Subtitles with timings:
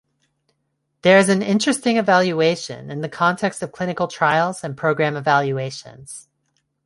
[1.03, 6.27] There is an interesting evaluation in the context of clinical trials and program evaluations.